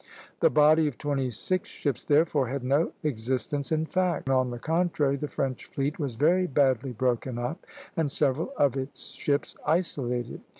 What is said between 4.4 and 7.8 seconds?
the contrary, the French fleet was very badly broken up,